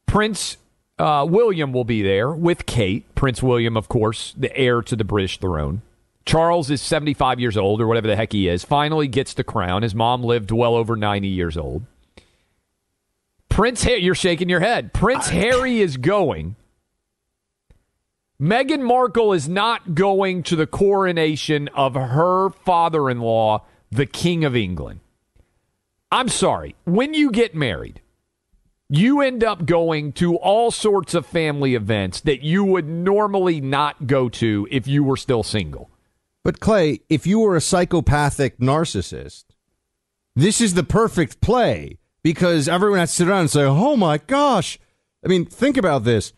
[0.06, 0.56] Prince
[0.98, 3.12] uh, William will be there with Kate.
[3.14, 5.82] Prince William, of course, the heir to the British throne.
[6.28, 9.82] Charles is 75 years old, or whatever the heck he is, finally gets the crown.
[9.82, 11.86] His mom lived well over 90 years old.
[13.48, 14.92] Prince Harry, you're shaking your head.
[14.92, 16.56] Prince Harry is going.
[18.38, 24.44] Meghan Markle is not going to the coronation of her father in law, the King
[24.44, 25.00] of England.
[26.12, 26.76] I'm sorry.
[26.84, 28.02] When you get married,
[28.90, 34.06] you end up going to all sorts of family events that you would normally not
[34.06, 35.88] go to if you were still single.
[36.48, 39.44] But Clay, if you were a psychopathic narcissist,
[40.34, 44.16] this is the perfect play because everyone has to sit around and say, "Oh my
[44.16, 44.78] gosh!"
[45.22, 46.32] I mean, think about this: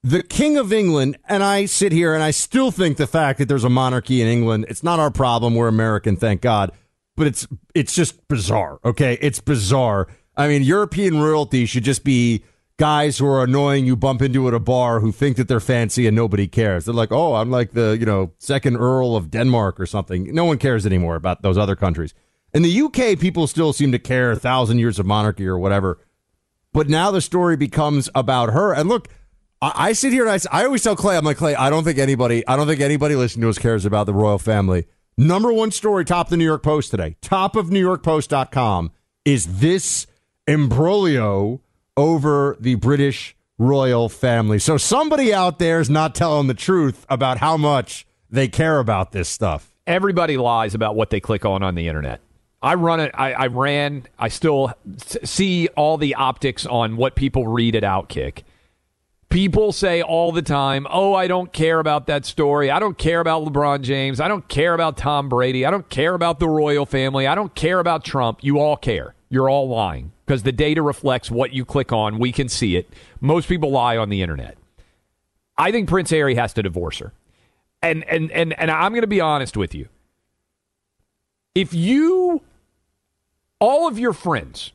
[0.00, 3.48] the King of England, and I sit here and I still think the fact that
[3.48, 5.56] there's a monarchy in England, it's not our problem.
[5.56, 6.70] We're American, thank God.
[7.16, 8.78] But it's it's just bizarre.
[8.84, 10.06] Okay, it's bizarre.
[10.36, 12.44] I mean, European royalty should just be
[12.78, 16.06] guys who are annoying you bump into at a bar who think that they're fancy
[16.06, 16.84] and nobody cares.
[16.84, 20.32] They're like, oh, I'm like the, you know, second Earl of Denmark or something.
[20.32, 22.14] No one cares anymore about those other countries.
[22.54, 25.98] In the UK, people still seem to care a thousand years of monarchy or whatever.
[26.72, 28.72] But now the story becomes about her.
[28.72, 29.08] And look,
[29.60, 31.82] I, I sit here and I, I always tell Clay, I'm like, Clay, I don't
[31.82, 34.86] think anybody, I don't think anybody listening to us cares about the royal family.
[35.16, 38.92] Number one story, top of the New York Post today, top of NewYorkPost.com
[39.24, 40.06] is this
[40.46, 41.60] imbroglio
[41.98, 44.60] over the British royal family.
[44.60, 49.10] So somebody out there is not telling the truth about how much they care about
[49.10, 49.72] this stuff.
[49.84, 52.20] Everybody lies about what they click on on the internet.
[52.62, 53.10] I run it.
[53.14, 54.06] I, I ran.
[54.16, 58.42] I still see all the optics on what people read at Outkick.
[59.28, 62.70] People say all the time, "Oh, I don't care about that story.
[62.70, 64.20] I don't care about LeBron James.
[64.20, 65.66] I don't care about Tom Brady.
[65.66, 67.26] I don't care about the royal family.
[67.26, 69.14] I don't care about Trump." You all care.
[69.28, 72.18] You're all lying because the data reflects what you click on.
[72.18, 72.92] We can see it.
[73.18, 74.58] Most people lie on the internet.
[75.56, 77.14] I think Prince Harry has to divorce her.
[77.80, 79.88] And and and and I'm going to be honest with you.
[81.54, 82.42] If you
[83.58, 84.72] all of your friends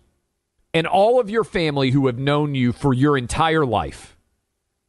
[0.73, 4.17] and all of your family who have known you for your entire life,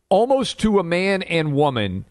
[0.09, 2.07] almost to a man and woman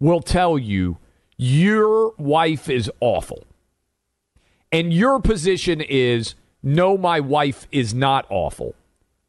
[0.00, 0.96] will tell you
[1.36, 3.44] your wife is awful.
[4.72, 6.34] And your position is
[6.66, 8.74] no, my wife is not awful.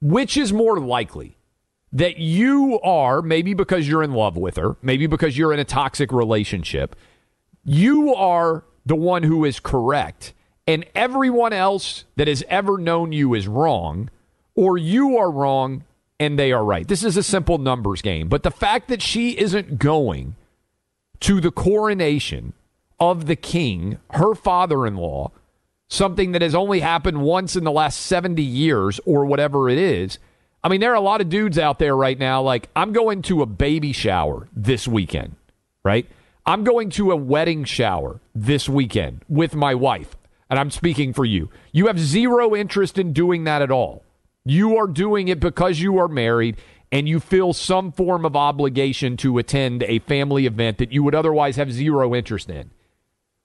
[0.01, 1.37] Which is more likely?
[1.93, 5.63] That you are, maybe because you're in love with her, maybe because you're in a
[5.63, 6.95] toxic relationship,
[7.63, 10.33] you are the one who is correct,
[10.65, 14.09] and everyone else that has ever known you is wrong,
[14.55, 15.83] or you are wrong
[16.19, 16.87] and they are right.
[16.87, 18.29] This is a simple numbers game.
[18.29, 20.35] But the fact that she isn't going
[21.19, 22.53] to the coronation
[22.99, 25.31] of the king, her father in law,
[25.87, 30.19] something that has only happened once in the last 70 years or whatever it is.
[30.63, 33.21] I mean, there are a lot of dudes out there right now, like, I'm going
[33.23, 35.35] to a baby shower this weekend,
[35.83, 36.07] right?
[36.45, 40.17] I'm going to a wedding shower this weekend with my wife,
[40.49, 41.49] and I'm speaking for you.
[41.71, 44.03] You have zero interest in doing that at all.
[44.43, 46.57] You are doing it because you are married
[46.91, 51.15] and you feel some form of obligation to attend a family event that you would
[51.15, 52.71] otherwise have zero interest in.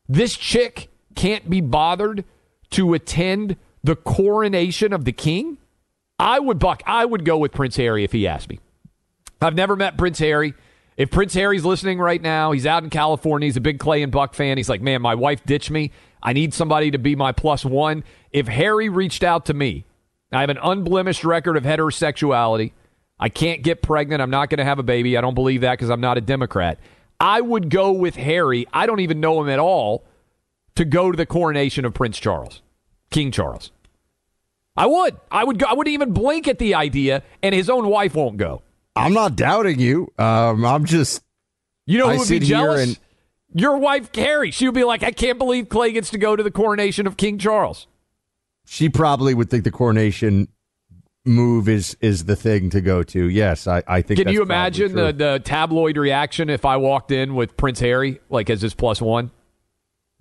[0.08, 2.24] This chick can't be bothered
[2.70, 5.58] to attend the coronation of the king,
[6.18, 6.82] I would buck.
[6.86, 8.60] I would go with Prince Harry if he asked me.
[9.40, 10.54] I've never met Prince Harry.
[10.96, 13.46] If Prince Harry's listening right now, he's out in California.
[13.46, 14.56] He's a big Clay and Buck fan.
[14.56, 15.90] He's like, man, my wife ditched me.
[16.22, 18.04] I need somebody to be my plus one.
[18.30, 19.84] If Harry reached out to me,
[20.30, 22.72] I have an unblemished record of heterosexuality.
[23.18, 24.22] I can't get pregnant.
[24.22, 25.16] I'm not going to have a baby.
[25.16, 26.78] I don't believe that because I'm not a Democrat.
[27.18, 28.66] I would go with Harry.
[28.72, 30.04] I don't even know him at all
[30.74, 32.62] to go to the coronation of Prince Charles,
[33.10, 33.70] King Charles.
[34.76, 35.18] I would.
[35.30, 35.66] I would go.
[35.66, 38.62] I wouldn't even blink at the idea, and his own wife won't go.
[38.96, 40.12] I'm not doubting you.
[40.18, 41.22] Um, I'm just.
[41.86, 42.82] You know who I would be jealous?
[42.88, 42.98] And-
[43.54, 44.50] Your wife, Carrie.
[44.50, 47.16] She would be like, I can't believe Clay gets to go to the coronation of
[47.16, 47.86] King Charles.
[48.64, 50.48] She probably would think the coronation
[51.24, 53.28] move is is the thing to go to.
[53.28, 54.20] Yes, I, I think.
[54.20, 58.48] Can you imagine the, the tabloid reaction if I walked in with Prince Harry like
[58.48, 59.30] as his plus one?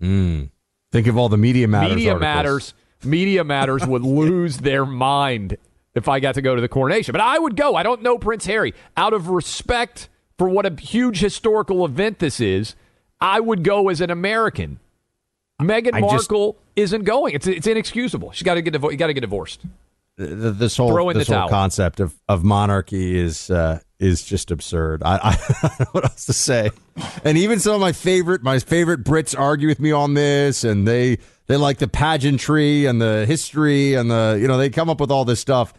[0.01, 0.49] Mm.
[0.91, 1.95] Think of all the media matters.
[1.95, 2.21] Media articles.
[2.21, 2.73] matters.
[3.03, 5.57] Media matters would lose their mind
[5.95, 7.11] if I got to go to the coronation.
[7.13, 7.75] But I would go.
[7.75, 8.73] I don't know Prince Harry.
[8.97, 12.75] Out of respect for what a huge historical event this is,
[13.19, 14.79] I would go as an American.
[15.61, 17.35] Meghan I just- Markle isn't going.
[17.35, 18.31] It's it's inexcusable.
[18.31, 18.93] She's got to get divorced.
[18.93, 19.61] you got to get divorced.
[20.17, 21.49] this whole this whole towel.
[21.49, 25.01] concept of, of monarchy is uh, is just absurd.
[25.03, 25.15] I,
[25.63, 26.71] I don't know what else to say.
[27.23, 30.87] And even some of my favorite my favorite Brits argue with me on this, and
[30.87, 34.99] they they like the pageantry and the history and the you know they come up
[34.99, 35.73] with all this stuff.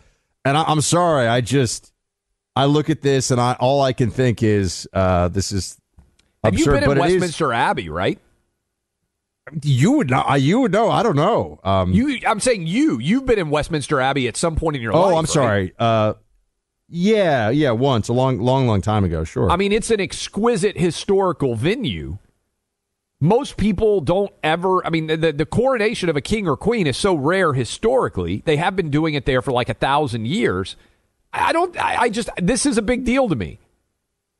[0.44, 1.92] And I, I'm sorry, I just
[2.56, 5.76] I look at this and I all I can think is uh, this is
[6.44, 6.80] Have you absurd.
[6.80, 8.18] been in it is- Westminster Abbey, right?
[9.62, 10.34] you would know.
[10.36, 10.88] You would know.
[10.90, 11.58] I don't know.
[11.64, 12.98] Um, You, I'm saying you.
[13.00, 15.02] You've been in Westminster Abbey at some point in your life.
[15.04, 15.28] oh, I'm right?
[15.28, 15.72] sorry.
[15.78, 16.14] Uh,
[16.94, 19.24] yeah, yeah, once a long, long, long time ago.
[19.24, 19.50] Sure.
[19.50, 22.18] I mean, it's an exquisite historical venue.
[23.18, 24.84] Most people don't ever.
[24.86, 28.42] I mean, the, the coronation of a king or queen is so rare historically.
[28.44, 30.76] They have been doing it there for like a thousand years.
[31.32, 31.74] I don't.
[31.82, 32.28] I, I just.
[32.36, 33.58] This is a big deal to me.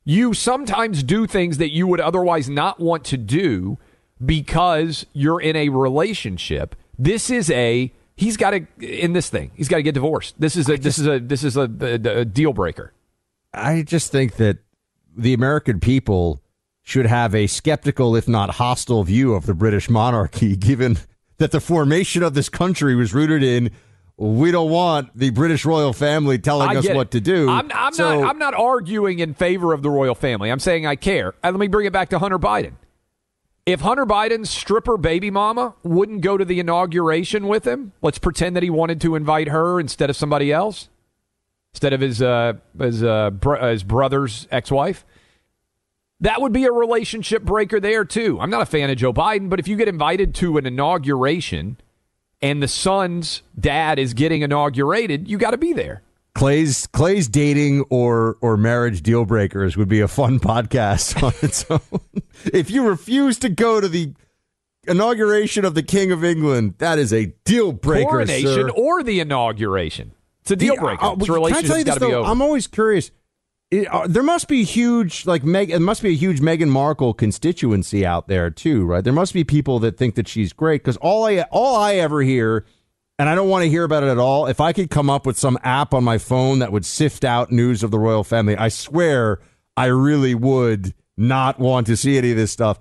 [0.05, 3.79] You sometimes do things that you would otherwise not want to do
[4.23, 6.77] because you're in a relationship.
[6.99, 7.93] This is a.
[8.23, 9.51] He's got to in this thing.
[9.55, 10.35] He's got to get divorced.
[10.39, 10.77] This is a.
[10.77, 11.19] this is a.
[11.19, 12.93] This is a, a, a deal breaker.
[13.53, 14.59] I just think that
[15.17, 16.41] the American people
[16.83, 20.99] should have a skeptical, if not hostile, view of the British monarchy, given
[21.39, 23.71] that the formation of this country was rooted in
[24.17, 27.11] we don't want the British royal family telling us get what it.
[27.13, 27.49] to do.
[27.49, 28.29] I'm, I'm So- not.
[28.31, 30.51] I'm not arguing in favor of the royal family.
[30.51, 31.35] I'm saying I care.
[31.43, 32.73] And let me bring it back to Hunter Biden.
[33.65, 38.57] If Hunter Biden's stripper baby mama wouldn't go to the inauguration with him, let's pretend
[38.57, 40.89] that he wanted to invite her instead of somebody else,
[41.73, 45.05] instead of his uh, his uh, br- his brother's ex-wife.
[46.19, 48.41] That would be a relationship breaker there too.
[48.41, 51.77] I'm not a fan of Joe Biden, but if you get invited to an inauguration
[52.41, 56.03] and the son's dad is getting inaugurated, you got to be there.
[56.35, 61.65] Clay's Clay's dating or or marriage deal breakers would be a fun podcast on its
[61.71, 61.81] own.
[62.53, 64.13] if you refuse to go to the
[64.87, 68.09] inauguration of the King of England, that is a deal breaker.
[68.09, 68.71] coronation sir.
[68.71, 70.13] or the inauguration.
[70.41, 71.05] It's a deal breaker.
[71.05, 72.19] Uh, It's can I tell you relationship's this got to be though?
[72.21, 72.31] over.
[72.31, 73.11] I'm always curious.
[73.71, 75.71] It, uh, there must be huge, like Meg.
[75.71, 79.03] It must be a huge Meghan Markle constituency out there too, right?
[79.05, 82.21] There must be people that think that she's great because all I all I ever
[82.23, 82.67] hear,
[83.23, 84.47] and I don't want to hear about it at all.
[84.47, 87.53] If I could come up with some app on my phone that would sift out
[87.53, 89.39] news of the royal family, I swear
[89.77, 92.81] I really would not want to see any of this stuff.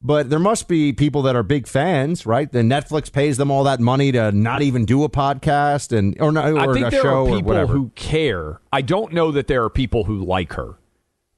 [0.00, 2.48] But there must be people that are big fans, right?
[2.52, 6.30] The Netflix pays them all that money to not even do a podcast and or,
[6.30, 8.60] not, I think a there show are or people who care.
[8.72, 10.78] I don't know that there are people who like her.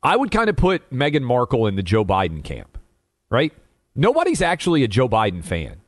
[0.03, 2.77] I would kind of put Meghan Markle in the Joe Biden camp,
[3.31, 3.55] right?
[3.95, 5.81] Nobody's actually a Joe Biden fan.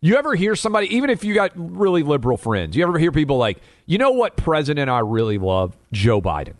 [0.00, 3.36] You ever hear somebody, even if you got really liberal friends, you ever hear people
[3.36, 5.76] like, you know what president I really love?
[5.92, 6.54] Joe Biden.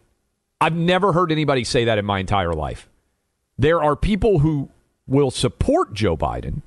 [0.60, 2.88] I've never heard anybody say that in my entire life.
[3.56, 4.70] There are people who
[5.06, 6.62] will support Joe Biden,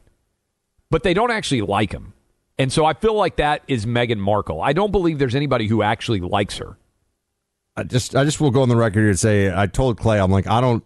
[0.90, 2.14] but they don't actually like him.
[2.58, 4.62] And so I feel like that is Meghan Markle.
[4.62, 6.78] I don't believe there's anybody who actually likes her.
[7.76, 10.20] I just I just will go on the record here and say I told Clay
[10.20, 10.84] I'm like I don't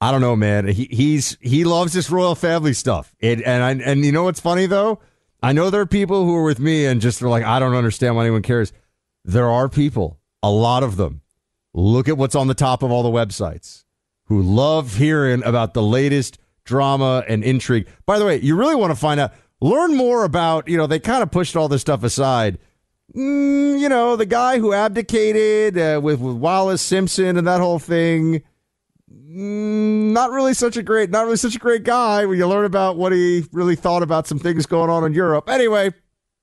[0.00, 3.90] I don't know man he he's he loves this royal family stuff it, and I,
[3.90, 5.00] and you know what's funny though
[5.42, 7.74] I know there are people who are with me and just are like I don't
[7.74, 8.72] understand why anyone cares.
[9.24, 11.22] There are people a lot of them
[11.74, 13.84] look at what's on the top of all the websites
[14.24, 17.88] who love hearing about the latest drama and intrigue.
[18.06, 20.98] By the way you really want to find out learn more about you know they
[20.98, 22.58] kind of pushed all this stuff aside.
[23.14, 27.78] Mm, you know, the guy who abdicated uh, with, with Wallis Simpson and that whole
[27.78, 28.42] thing.
[29.12, 32.64] Mm, not really such a great, not really such a great guy when you learn
[32.64, 35.48] about what he really thought about some things going on in Europe.
[35.48, 35.92] Anyway,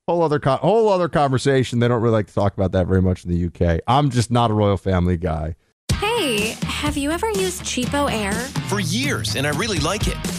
[0.07, 1.79] whole other co- whole other conversation.
[1.79, 3.81] They don't really like to talk about that very much in the UK.
[3.87, 5.55] I'm just not a royal family guy.
[5.93, 8.33] Hey, have you ever used Cheapo Air?
[8.69, 10.34] For years, and I really like it.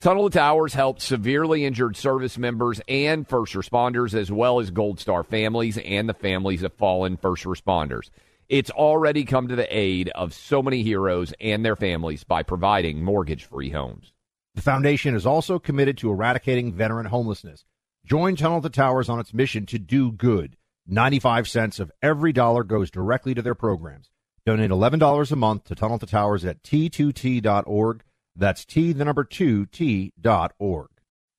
[0.00, 5.00] Tunnel to Towers helps severely injured service members and first responders, as well as Gold
[5.00, 8.08] Star families and the families of fallen first responders.
[8.48, 13.02] It's already come to the aid of so many heroes and their families by providing
[13.02, 14.12] mortgage free homes.
[14.54, 17.64] The foundation is also committed to eradicating veteran homelessness.
[18.06, 20.56] Join Tunnel to Towers on its mission to do good.
[20.86, 24.10] 95 cents of every dollar goes directly to their programs.
[24.46, 28.04] Donate $11 a month to Tunnel to Towers at t2t.org.
[28.38, 30.88] That's T, the number two, T dot org.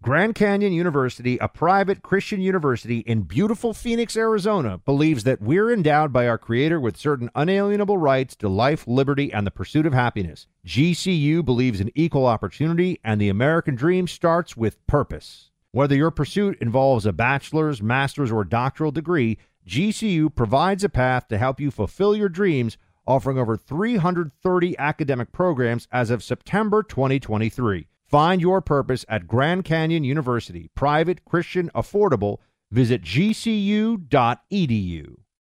[0.01, 6.13] Grand Canyon University, a private Christian university in beautiful Phoenix, Arizona, believes that we're endowed
[6.13, 10.47] by our Creator with certain unalienable rights to life, liberty, and the pursuit of happiness.
[10.65, 15.51] GCU believes in equal opportunity, and the American dream starts with purpose.
[15.71, 19.37] Whether your pursuit involves a bachelor's, master's, or doctoral degree,
[19.67, 22.77] GCU provides a path to help you fulfill your dreams
[23.09, 27.87] offering over 330 academic programs as of September 2023.
[28.05, 32.37] Find your purpose at Grand Canyon University, private, Christian, affordable.
[32.71, 34.05] Visit gcu.edu.